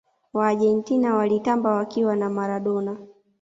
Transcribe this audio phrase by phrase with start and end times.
[0.33, 2.97] waargentina walitamba wakiwa na maradona